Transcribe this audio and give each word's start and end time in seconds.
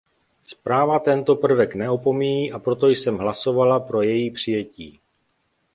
Zpráva 0.43 0.99
tento 0.99 1.35
prvek 1.35 1.75
neopomíjí, 1.75 2.51
proto 2.57 2.89
jsem 2.89 3.17
hlasovala 3.17 3.79
pro 3.79 4.01
její 4.01 4.31
přijetí. 4.31 4.99